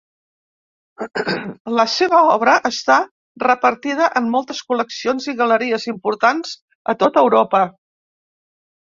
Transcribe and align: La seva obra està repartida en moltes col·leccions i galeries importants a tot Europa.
La 1.79 1.85
seva 1.97 2.21
obra 2.37 2.55
està 2.71 2.97
repartida 3.45 4.09
en 4.23 4.33
moltes 4.39 4.65
col·leccions 4.73 5.31
i 5.35 5.39
galeries 5.45 5.89
importants 5.97 6.59
a 6.97 7.01
tot 7.05 7.25
Europa. 7.29 7.67